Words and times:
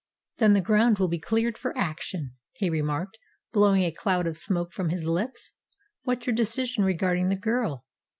Then 0.39 0.53
the 0.53 0.61
ground 0.61 0.97
will 0.97 1.09
be 1.09 1.19
cleared 1.19 1.59
for 1.59 1.77
action," 1.77 2.33
he 2.53 2.71
remarked, 2.71 3.19
blowing 3.53 3.83
a 3.83 3.91
cloud 3.91 4.25
of 4.25 4.35
smoke 4.35 4.73
from 4.73 4.89
his 4.89 5.05
lips. 5.05 5.51
"What's 6.05 6.25
your 6.25 6.33
decision 6.35 6.83
regarding 6.83 7.27
the 7.27 7.35
girl?" 7.35 7.85